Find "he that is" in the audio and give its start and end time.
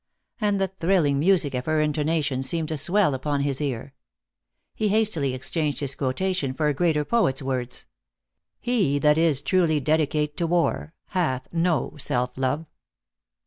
8.59-9.43